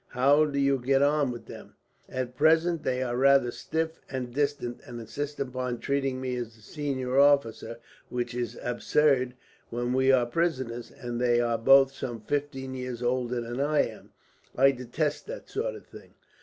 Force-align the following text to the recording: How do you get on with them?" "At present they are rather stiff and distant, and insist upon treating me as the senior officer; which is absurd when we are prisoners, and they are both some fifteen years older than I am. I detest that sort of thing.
How 0.17 0.45
do 0.45 0.57
you 0.57 0.79
get 0.79 1.03
on 1.03 1.29
with 1.31 1.45
them?" 1.45 1.75
"At 2.09 2.35
present 2.35 2.81
they 2.81 3.03
are 3.03 3.15
rather 3.15 3.51
stiff 3.51 4.01
and 4.09 4.33
distant, 4.33 4.81
and 4.87 4.99
insist 4.99 5.39
upon 5.39 5.77
treating 5.77 6.19
me 6.19 6.35
as 6.37 6.55
the 6.55 6.63
senior 6.63 7.19
officer; 7.19 7.77
which 8.09 8.33
is 8.33 8.57
absurd 8.63 9.35
when 9.69 9.93
we 9.93 10.11
are 10.11 10.25
prisoners, 10.25 10.89
and 10.89 11.21
they 11.21 11.39
are 11.39 11.59
both 11.59 11.93
some 11.93 12.19
fifteen 12.21 12.73
years 12.73 13.03
older 13.03 13.41
than 13.41 13.59
I 13.59 13.81
am. 13.87 14.09
I 14.57 14.71
detest 14.71 15.27
that 15.27 15.47
sort 15.47 15.75
of 15.75 15.85
thing. 15.85 16.15